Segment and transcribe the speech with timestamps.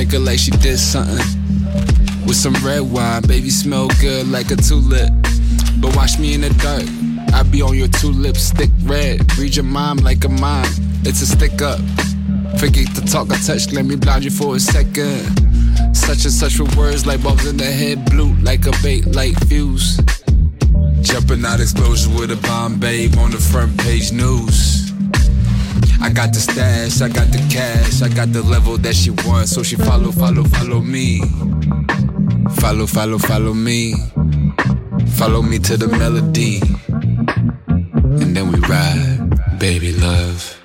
[0.00, 1.26] Make her like she did something.
[2.26, 5.10] With some red wine, baby smell good like a tulip.
[5.78, 6.88] But watch me in the dark,
[7.34, 9.20] I be on your tulip, stick red.
[9.36, 10.64] Read your mom like a mom,
[11.04, 11.80] it's a stick up.
[12.58, 15.20] Forget the talk I touch, let me blind you for a second.
[15.94, 19.36] Such and such with words like bulbs in the head, blue like a bait light
[19.48, 19.98] fuse.
[21.02, 24.89] Jumping out explosions with a bomb babe on the front page news.
[26.02, 29.52] I got the stash, I got the cash, I got the level that she wants,
[29.52, 31.20] so she follow, follow, follow me.
[32.56, 33.94] Follow, follow, follow me.
[35.16, 36.60] Follow me to the melody.
[38.22, 40.56] And then we ride, baby love.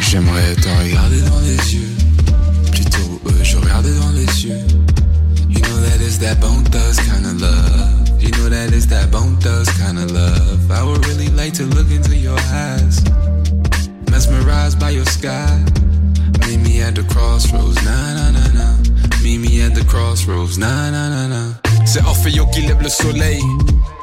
[0.00, 1.88] J'aimerais te regarder dans les yeux.
[2.70, 4.60] Plutôt, euh, je regardais dans les yeux.
[5.48, 8.22] You know that is that bone dust kind of love.
[8.22, 10.70] You know that is that bone dust kind of love.
[10.70, 12.81] I would really like to look into your eyes
[14.72, 15.64] mesmerized by your sky.
[16.46, 18.76] Meet me at the crossroads, na na na na.
[19.22, 21.54] Meet me at the crossroads, na na na na.
[21.84, 23.42] C'est Orfeo qui lève le soleil.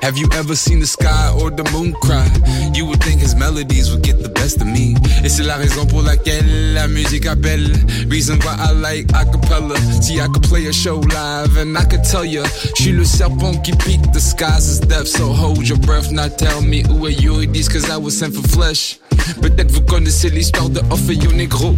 [0.02, 2.26] Have you ever seen the sky or the moon cry?
[2.74, 4.96] You would think his melodies would get the best of me.
[5.24, 7.72] Et c'est la raison pour laquelle la musique appelle.
[8.10, 9.76] Reason why I like acapella.
[10.02, 12.44] See, I could play a show live and I could tell you.
[12.76, 15.08] Je suis le serpent qui pique, the skies is depth.
[15.08, 18.36] So hold your breath, not tell me who are you is, cause I was sent
[18.36, 19.00] for flesh.
[19.42, 21.76] Peut-être vous connaissez l'histoire de Orfeo Negro.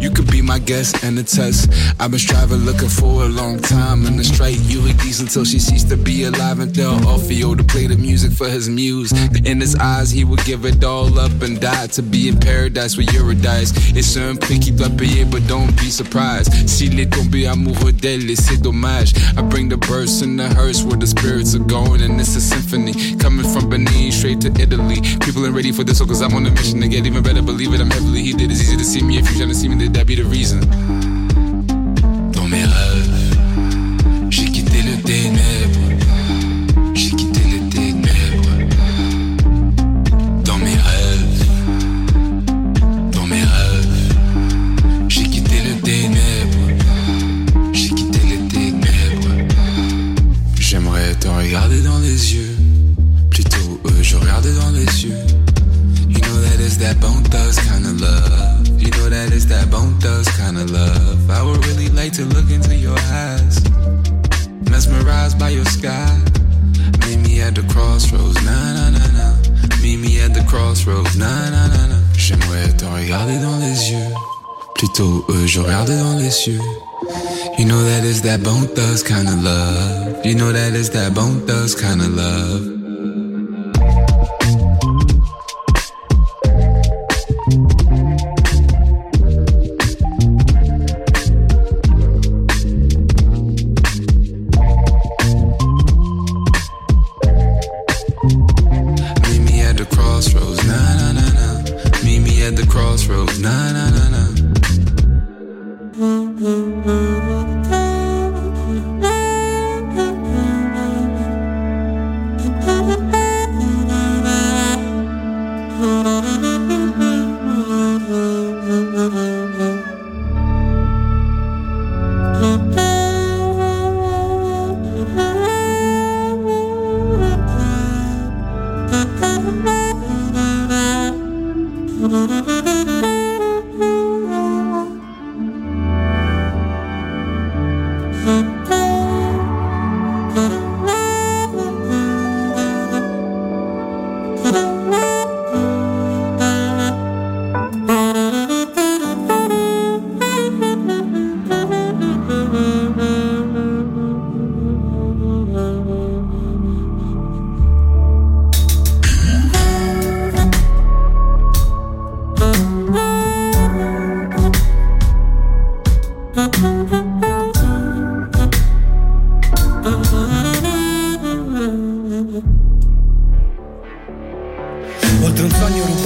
[0.00, 1.70] You could be my guest and a test.
[2.00, 4.06] I've been striving, looking for a long time.
[4.06, 7.64] In the straight, you a until she ceased to be alive and tell Orfeo to
[7.64, 9.12] play the music for his muse.
[9.44, 12.96] In his eyes, he would give it all up and die to be in paradise
[12.96, 13.72] with Eurydice.
[13.94, 16.52] Et c'est un doit payer, but don't be surprised.
[16.68, 19.12] S'il est tombé amoureux d'elle, et c'est dommage.
[19.36, 22.40] I bring the birds in the hearse where the spirits are going, and it's a
[22.40, 22.94] symphony.
[23.18, 25.00] Coming from Benin straight to Italy.
[25.20, 27.42] People ain't ready for this, so cause I'm on a mission to get even better.
[27.42, 28.50] Believe it, I'm heavily heated.
[28.50, 30.60] It's easy to see me if you're trying to see me, that be the reason.
[32.32, 32.99] Dans mes rêves,
[63.08, 63.62] eyes.
[64.70, 66.10] Mesmerized by your sky.
[67.06, 69.28] Meet me at the crossroads, na na na na.
[69.82, 71.98] Meet me at the crossroads, na na na na.
[72.16, 74.14] J'aimerais te regarder dans les yeux.
[74.74, 76.60] Plutôt, euh, je regardais dans les yeux.
[77.58, 80.24] You know that is that bone thugs kind of love.
[80.24, 82.79] You know that is that bone thugs kind of love.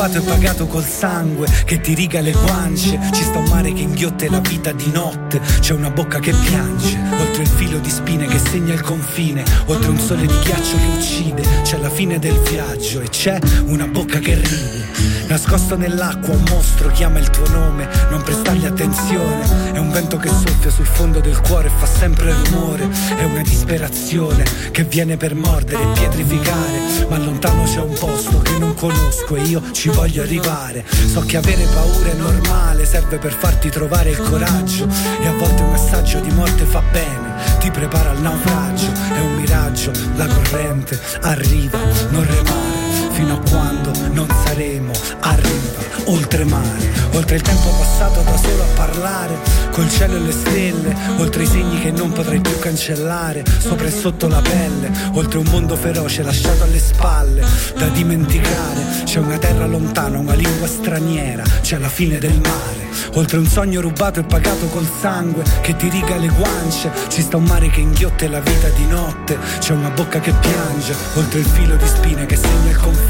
[0.08, 2.98] Pagato col sangue che ti riga le guance.
[3.12, 5.40] Ci sta un mare che inghiotte la vita di notte.
[5.60, 9.90] C'è una bocca che piange, oltre il filo di spine che segna il confine, oltre
[9.90, 11.42] un sole di ghiaccio che uccide.
[11.62, 14.92] C'è la fine del viaggio e c'è una bocca che ride.
[15.26, 19.72] Nascosto nell'acqua un mostro chiama il tuo nome, non prestargli attenzione.
[19.72, 22.88] È un vento che soffia sul fondo del cuore e fa sempre rumore.
[23.16, 27.06] È una disperazione che viene per mordere e pietrificare.
[27.08, 30.84] Ma lontano c'è un posto che non conosco e io ci voglio arrivare.
[30.88, 34.86] So che avere paura è normale, serve per farti trovare il coraggio.
[35.20, 38.92] E a volte un messaggio di morte fa bene, ti prepara al naufragio.
[39.14, 41.78] È un miraggio, la corrente arriva,
[42.10, 42.83] non remare
[43.14, 49.38] fino a quando non saremo arriva oltremare, oltre il tempo passato da solo a parlare,
[49.70, 53.90] col cielo e le stelle, oltre i segni che non potrai più cancellare, sopra e
[53.90, 57.46] sotto la pelle, oltre un mondo feroce lasciato alle spalle,
[57.76, 63.38] da dimenticare, c'è una terra lontana, una lingua straniera, c'è la fine del mare, oltre
[63.38, 67.44] un sogno rubato e pagato col sangue che ti riga le guance, ci sta un
[67.44, 71.76] mare che inghiotte la vita di notte, c'è una bocca che piange, oltre il filo
[71.76, 73.03] di spine che segna il confine,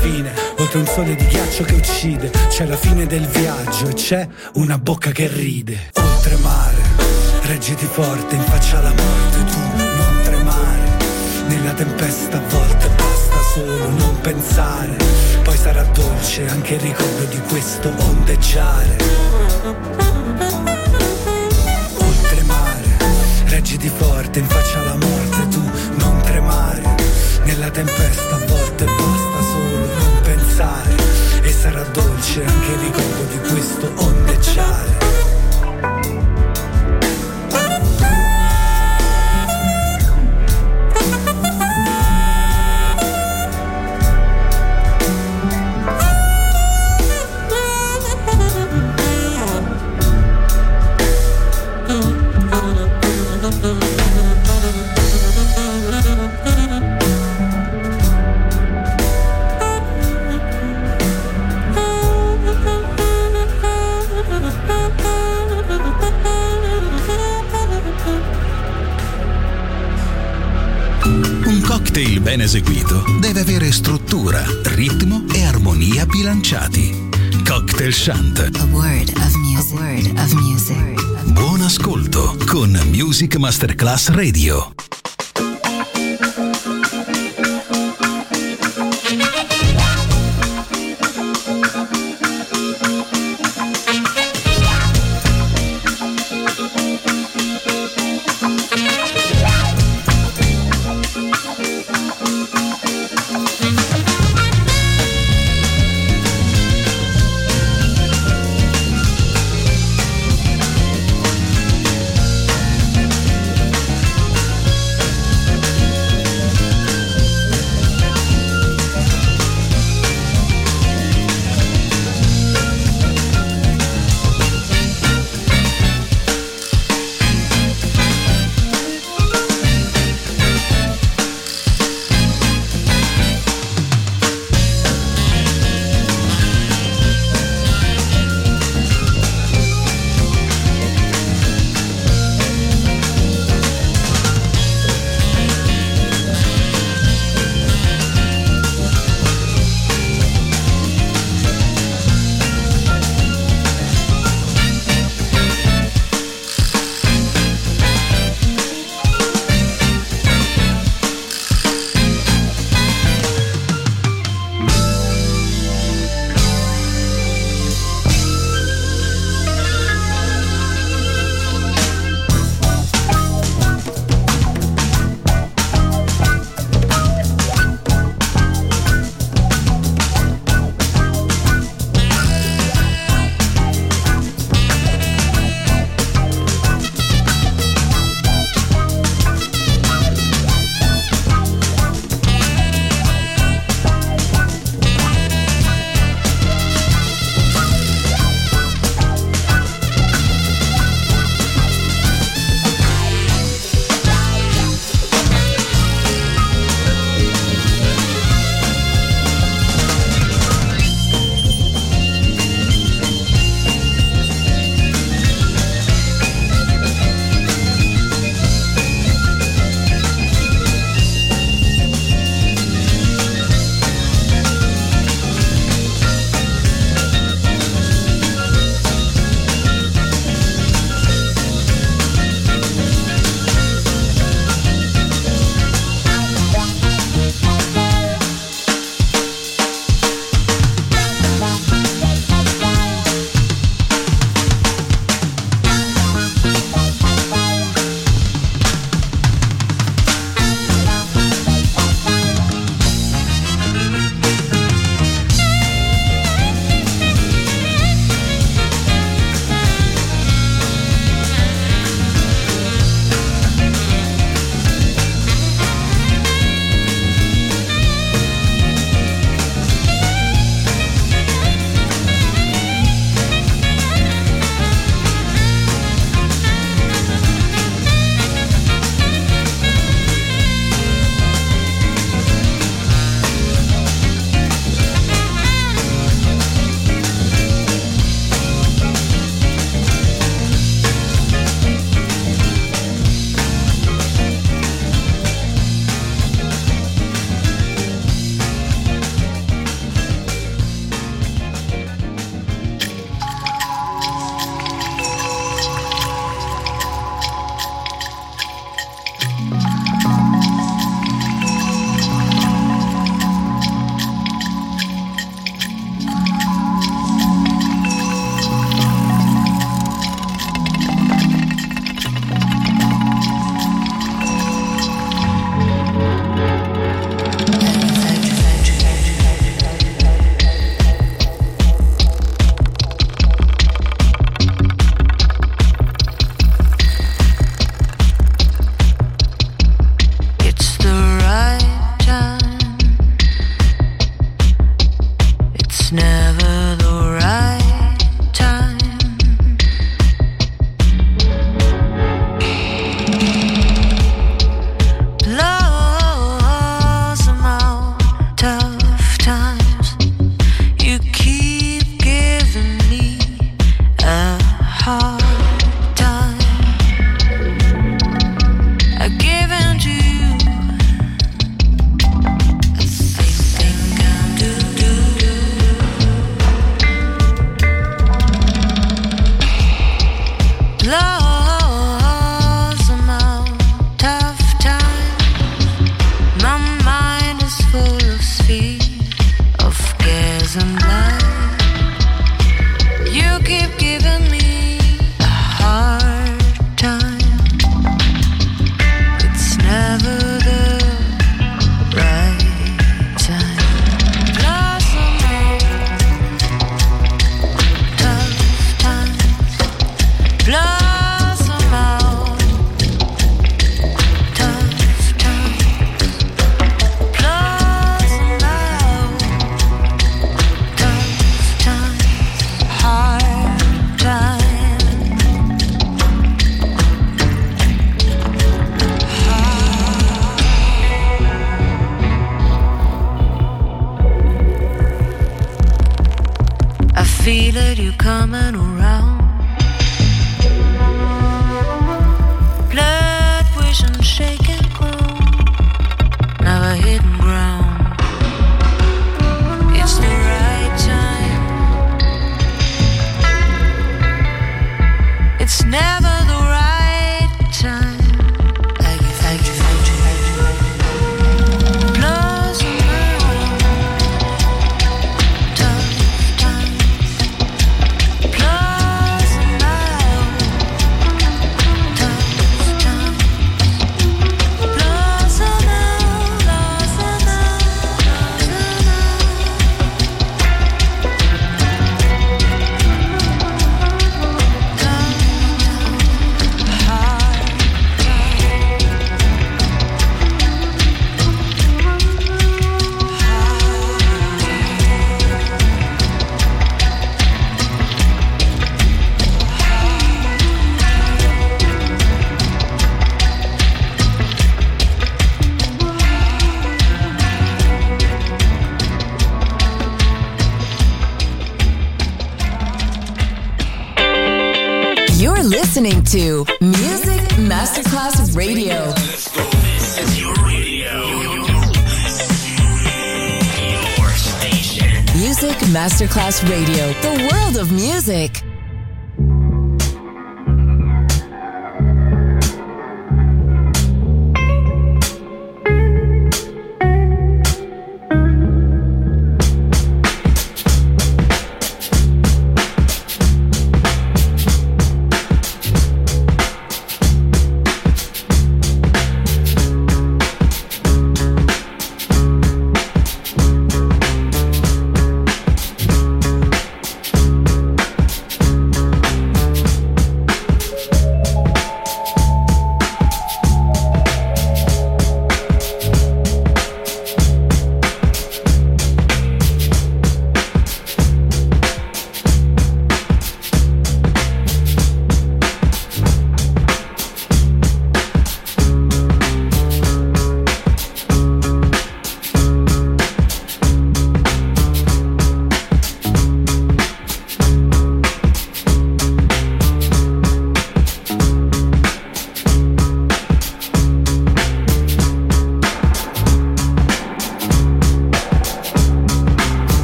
[0.75, 4.79] oltre un sole di ghiaccio che uccide, c'è la fine del viaggio e c'è una
[4.79, 5.91] bocca che ride.
[5.95, 6.83] Oltremare,
[7.43, 10.83] reggiti forte in faccia alla morte, tu non tremare.
[11.47, 14.97] Nella tempesta a volte basta solo non pensare.
[15.43, 18.97] Poi sarà dolce anche il ricordo di questo ondeggiare.
[21.99, 22.97] Oltremare,
[23.47, 26.83] reggiti forte in faccia alla morte, tu non tremare.
[27.45, 29.24] Nella tempesta a volte basta
[31.65, 35.04] sarà dolce anche il ricordo di questo ondeggiare.
[80.17, 81.33] Of music.
[81.35, 84.84] Buon ascolto con Music Masterclass Radio.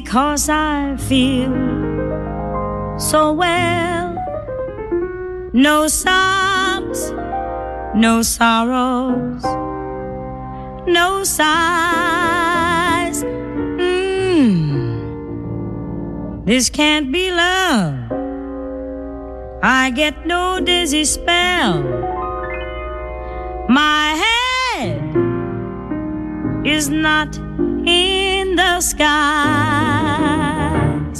[0.00, 1.52] because I feel
[2.98, 4.16] so well.
[5.52, 7.12] No sobs,
[7.94, 9.44] no sorrows,
[10.86, 13.22] no sighs.
[13.84, 14.46] Mm,
[16.46, 17.94] this can't be love.
[19.62, 21.82] I get no dizzy spell.
[23.68, 25.02] My head
[26.64, 27.49] is not
[28.60, 29.08] the skies.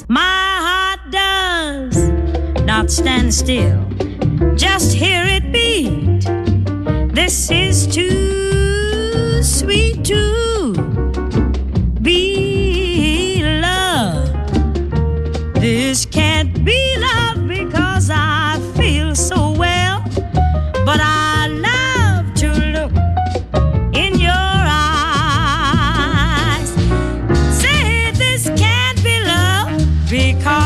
[0.08, 1.96] My heart does
[2.64, 3.82] not stand still,
[4.56, 6.26] just hear it beat.
[7.14, 10.49] This is too sweet to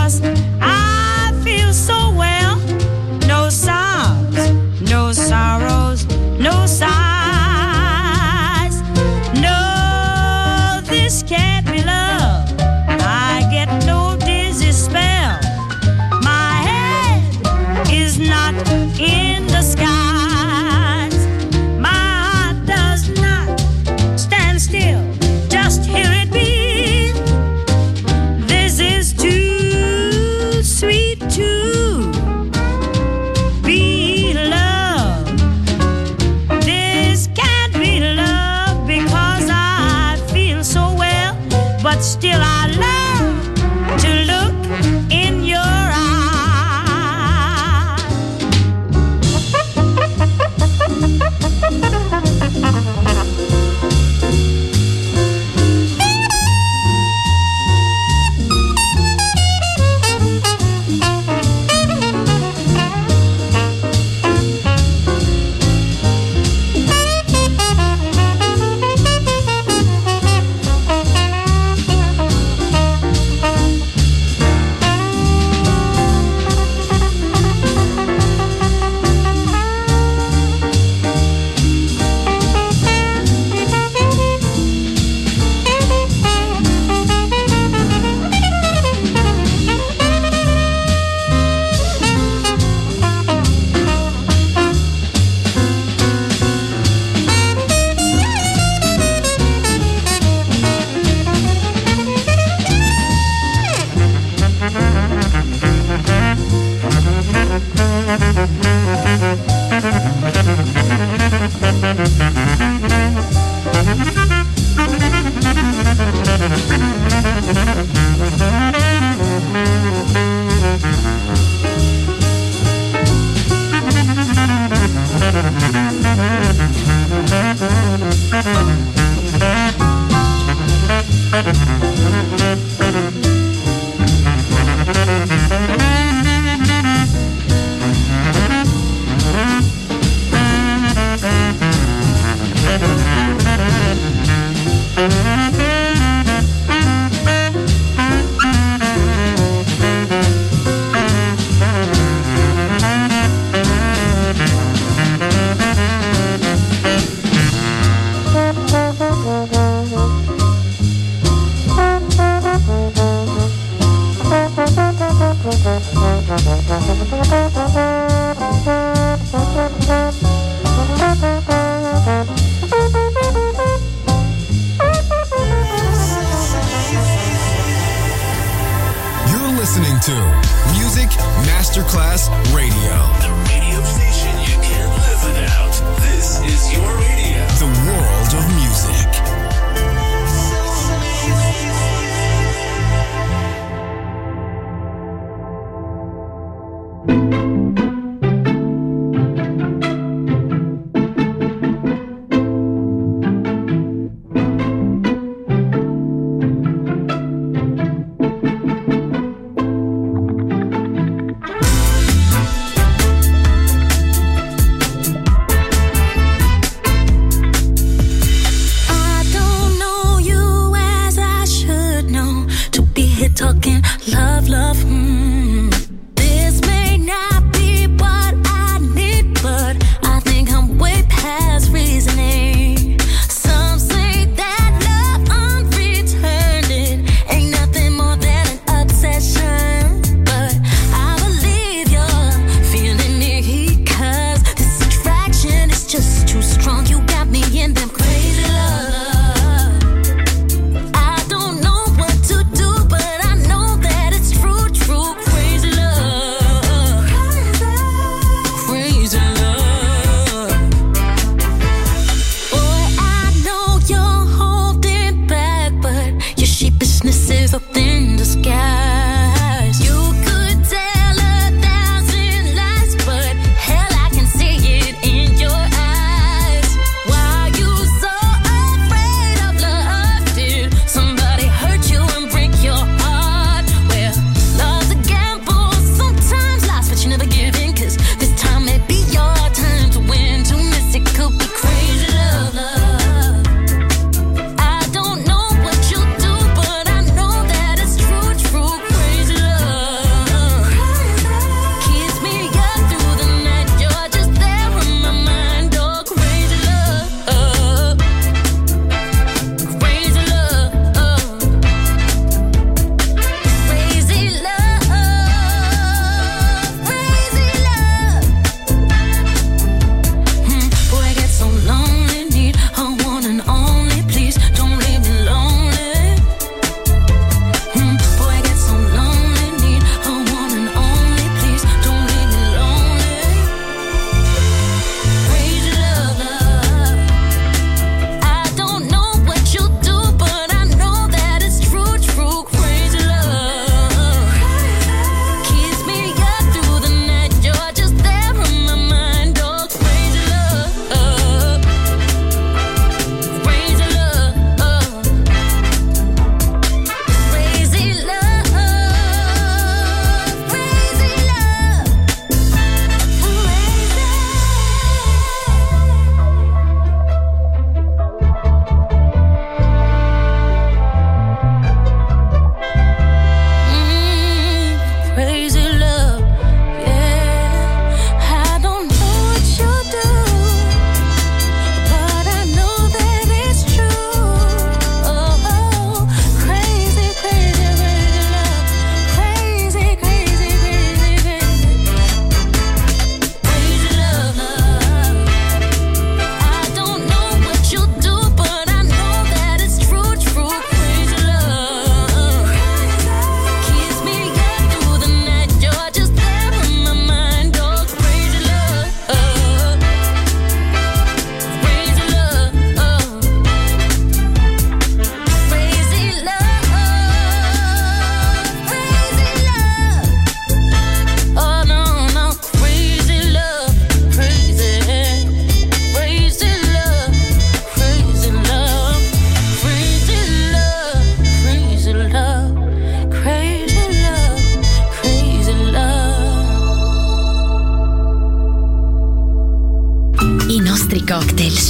[0.04, 0.43] más.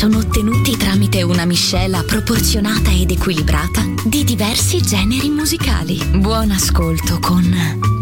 [0.05, 5.99] Sono ottenuti tramite una miscela proporzionata ed equilibrata di diversi generi musicali.
[6.19, 7.43] Buon ascolto con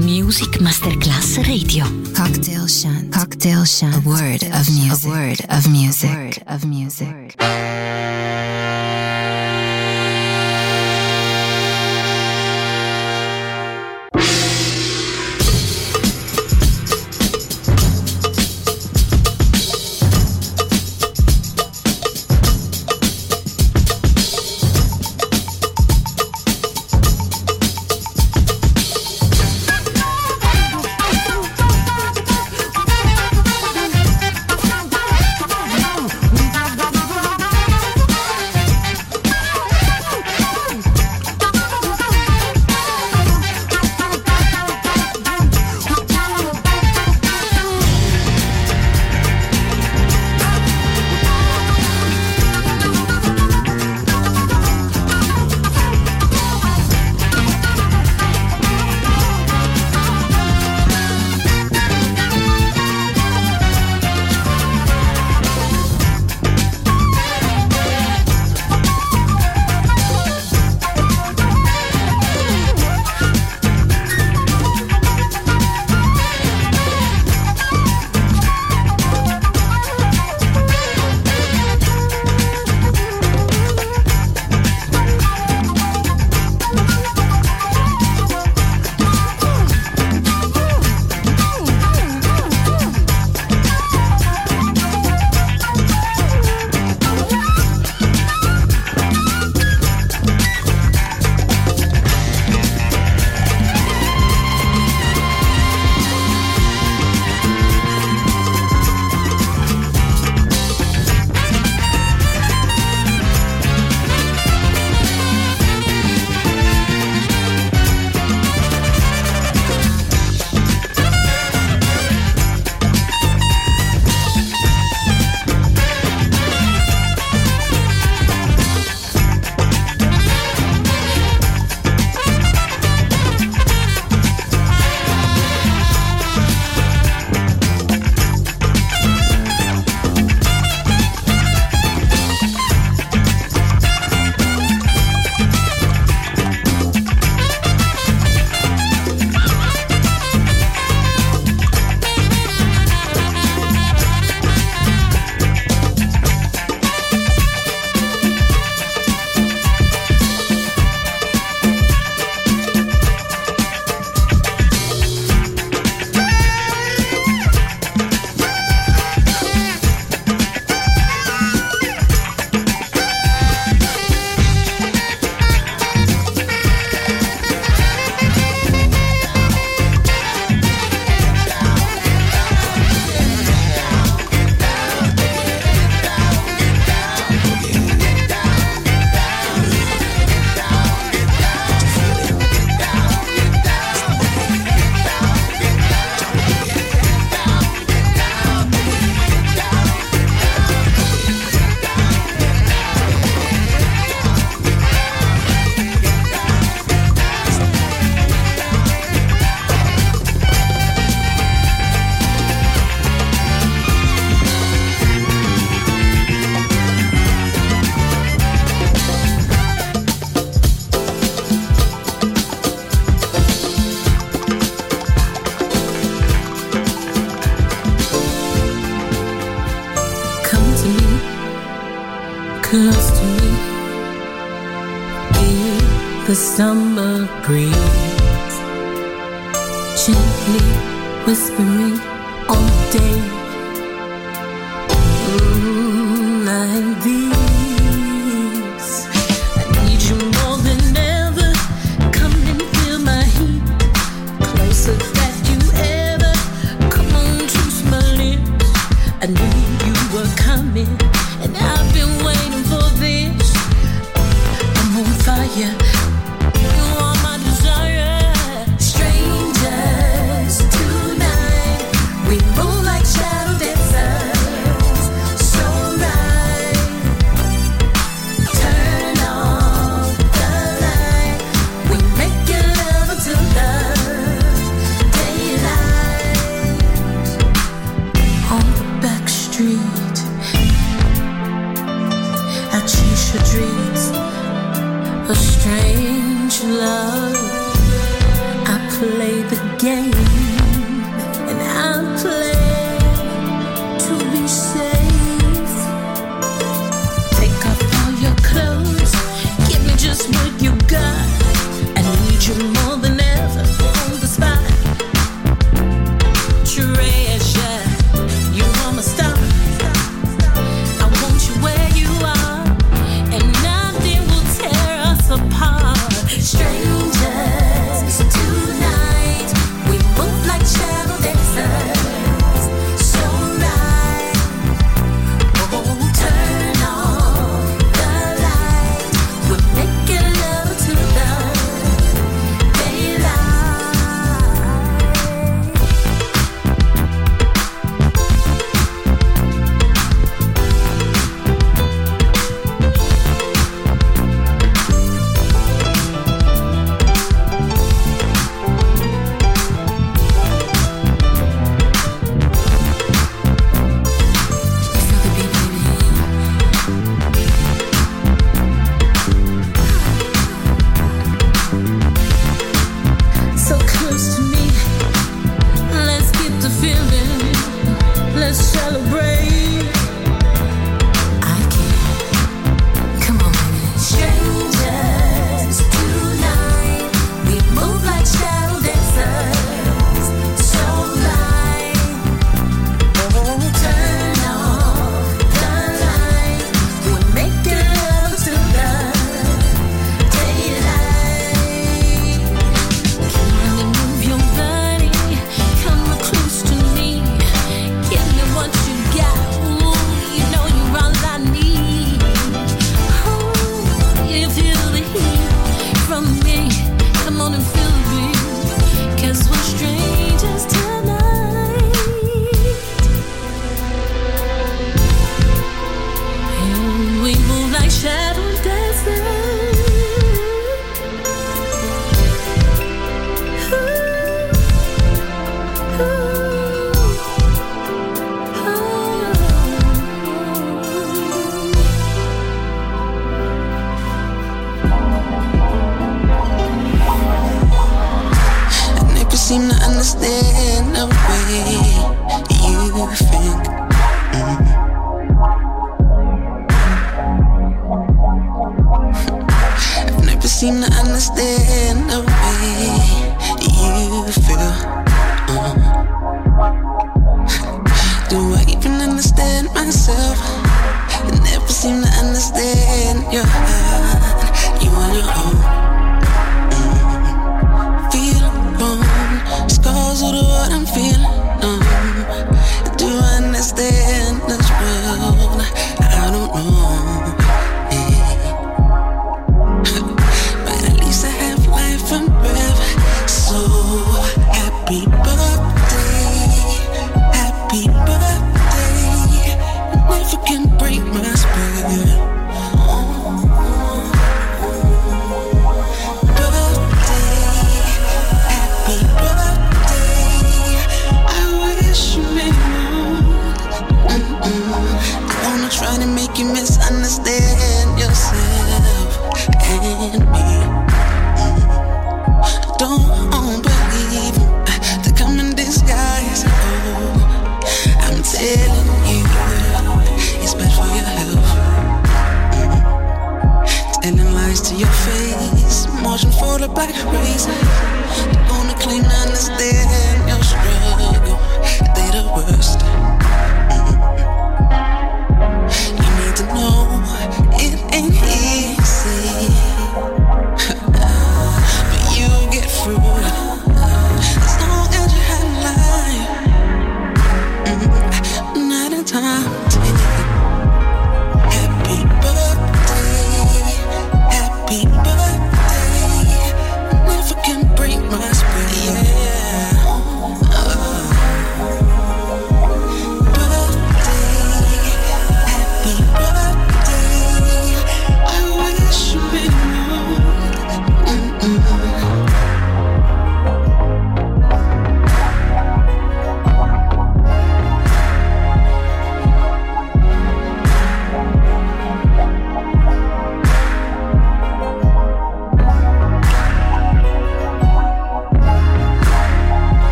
[0.00, 1.84] Music Masterclass Radio.
[2.12, 3.16] Cocktail Shant.
[3.16, 3.94] Cocktail Shant.
[3.94, 5.04] A word of music.
[5.04, 6.10] A word of music.
[6.10, 8.11] A word of music.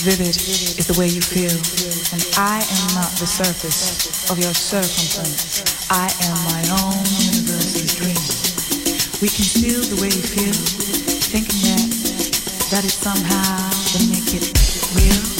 [0.00, 1.50] Vivid is the way you feel,
[2.14, 5.90] and I am not the surface of your circumference.
[5.90, 8.14] I am my own universe's dream.
[9.20, 14.46] We can feel the way you feel, thinking that that is somehow to make it
[14.94, 15.37] real.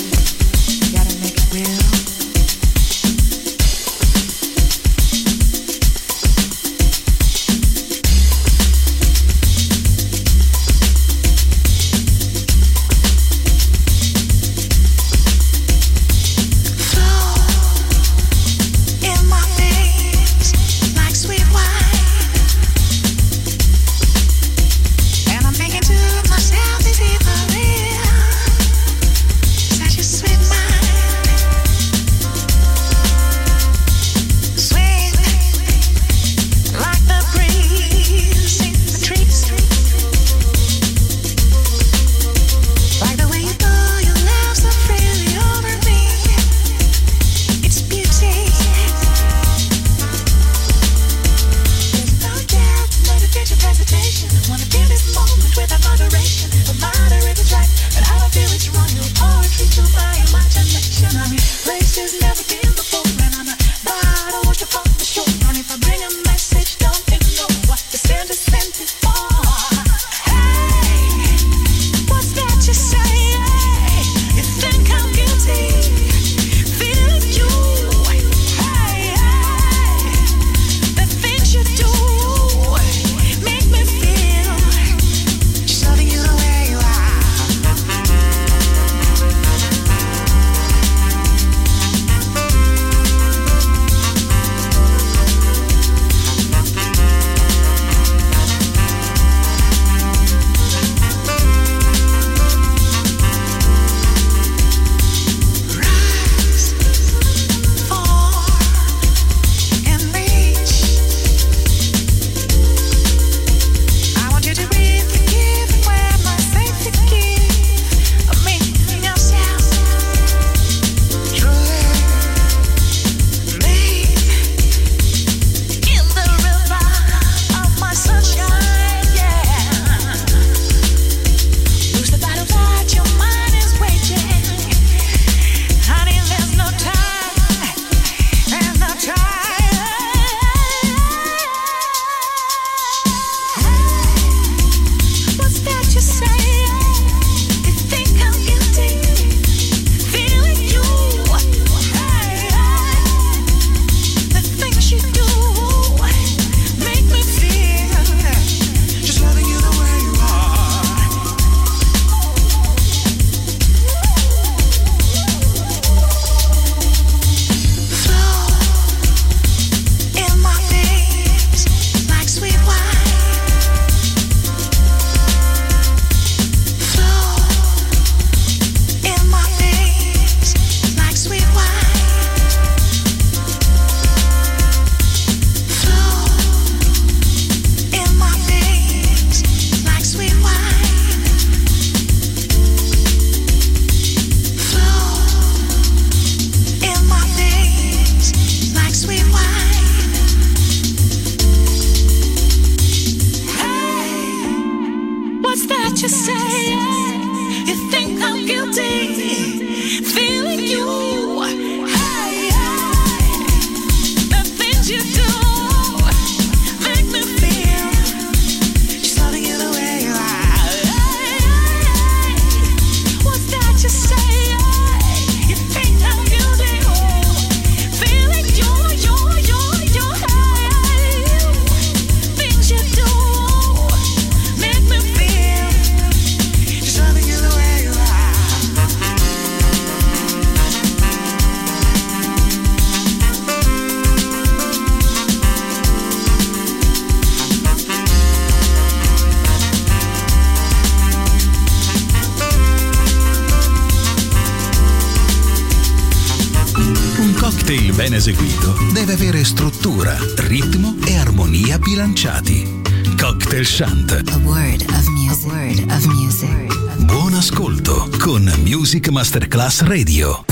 [269.38, 270.47] Masterclass Radio.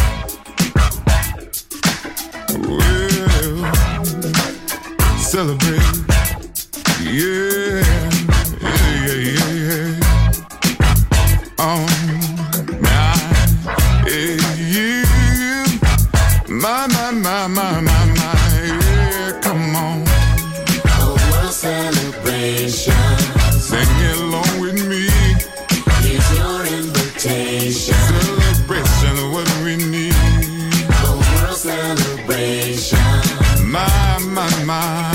[34.66, 35.14] My.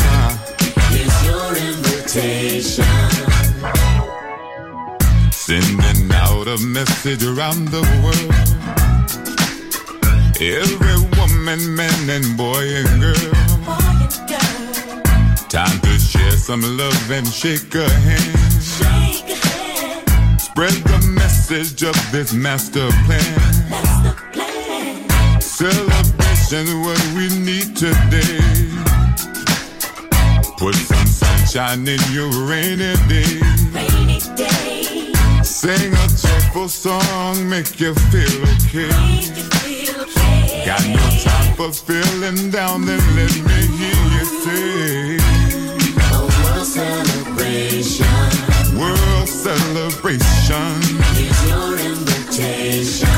[0.92, 2.86] Here's your invitation.
[5.30, 8.32] Sending out a message around the world.
[10.40, 13.32] Every woman, man, and boy and girl.
[15.50, 18.62] Time to share some love and shake a hand.
[20.40, 23.36] Spread the message of this master plan.
[25.42, 28.71] Celebration, what we need today.
[30.62, 33.42] Put some sunshine in your rainy day.
[35.42, 38.92] Sing a cheerful song, make you feel okay.
[40.64, 45.18] Got no time for feeling down, then let me hear you say.
[45.98, 48.06] A world celebration.
[48.78, 50.78] World celebration.
[51.16, 53.11] Here's your invitation.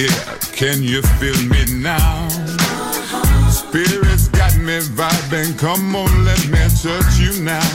[0.00, 2.28] Here, can you feel me now?
[3.50, 7.70] Spirit's got me vibing, come on, let me touch you now.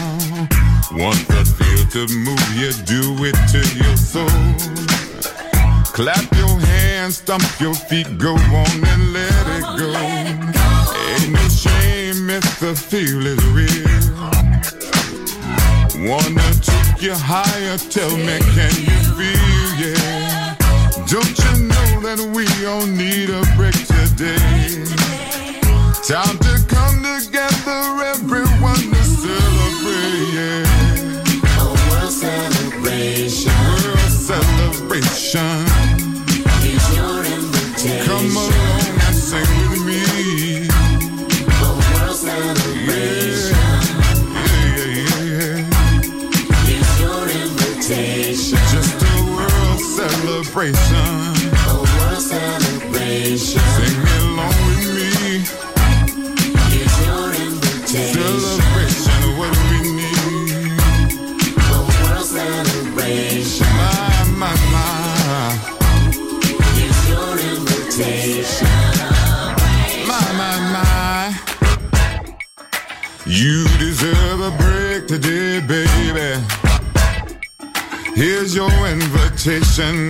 [0.92, 4.42] Want the feel to move you, do it to your soul.
[5.94, 9.92] Clap your hands, stomp your feet, go on and let it go.
[11.14, 14.06] Ain't no shame if the feel is real.
[16.10, 20.56] Wanna take you higher, tell me, can you feel, yeah?
[21.08, 21.45] Don't you
[22.16, 24.84] that we all need a break today?
[26.04, 30.64] Time to come together, everyone to celebrate, yeah.
[31.60, 33.52] A world celebration.
[33.84, 35.65] World celebration.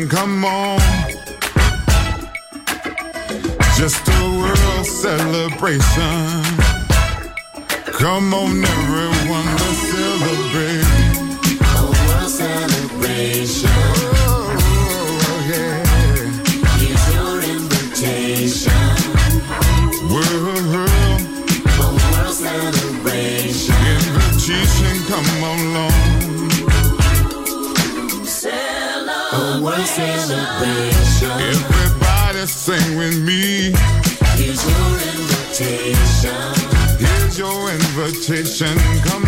[0.07, 0.79] Come on.
[3.75, 6.41] Just a world celebration.
[7.99, 9.64] Come on, everyone,
[30.59, 31.31] celebration.
[31.31, 33.73] Everybody sing with me.
[34.35, 36.35] Here's your invitation.
[36.99, 38.77] Here's your invitation.
[39.03, 39.24] Come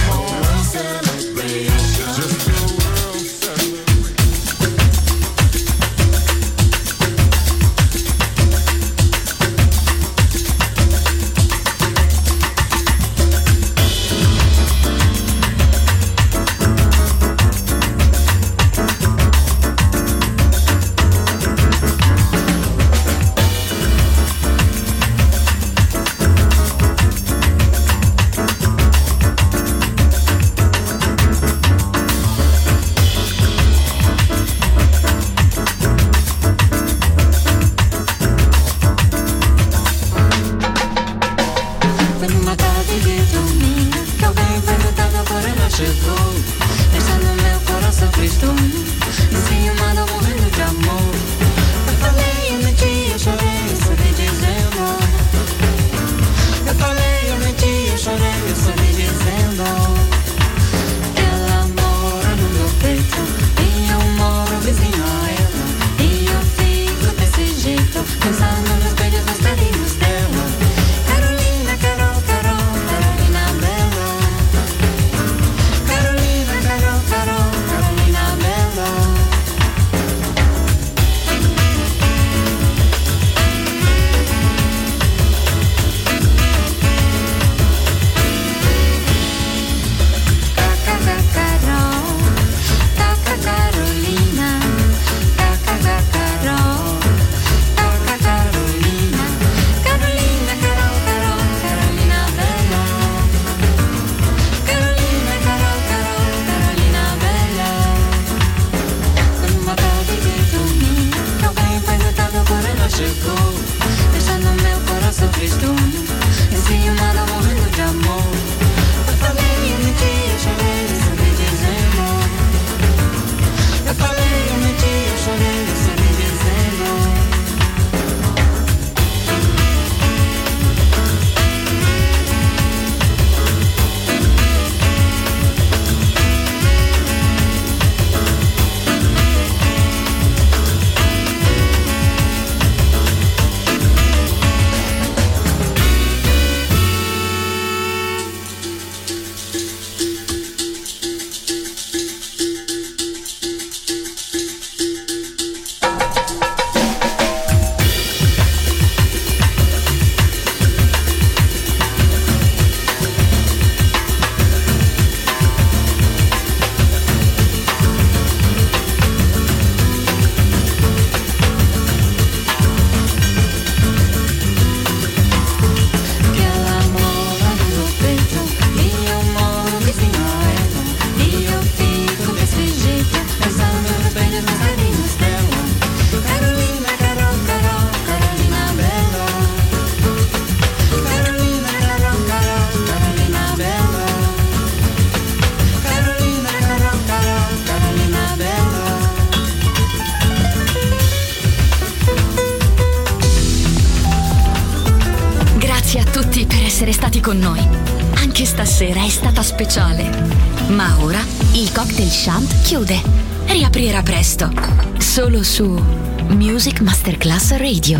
[217.08, 217.99] Masterclass Radio.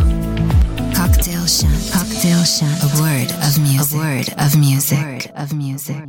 [0.94, 1.92] Cocktail Chant.
[1.94, 2.84] Cocktail Chant.
[2.84, 3.96] A word of music.
[3.96, 4.98] A word of music.
[4.98, 6.04] A word of music.